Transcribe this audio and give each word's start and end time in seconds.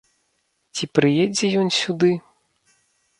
Ці 0.79 0.87
прыедзе 0.99 1.47
ён 1.65 1.69
сюды? 1.81 2.11